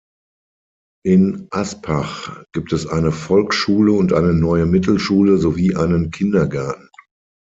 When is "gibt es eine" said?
2.53-3.11